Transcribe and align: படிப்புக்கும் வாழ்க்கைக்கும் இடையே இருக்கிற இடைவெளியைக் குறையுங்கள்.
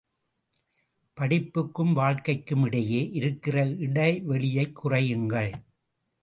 படிப்புக்கும் 1.17 1.93
வாழ்க்கைக்கும் 1.93 2.63
இடையே 2.63 3.09
இருக்கிற 3.11 3.65
இடைவெளியைக் 3.65 4.71
குறையுங்கள். 4.71 5.51